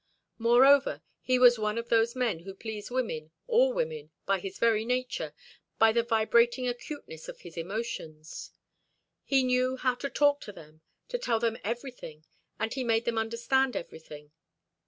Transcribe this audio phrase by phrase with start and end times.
[0.39, 4.83] Moreover, he was one of those men who please women, all women, by his very
[4.83, 5.31] nature,
[5.77, 8.49] by the vibrating acuteness of his emotions.
[9.23, 12.25] He knew how to talk to them, to tell them everything,
[12.57, 14.31] and he made them understand everything.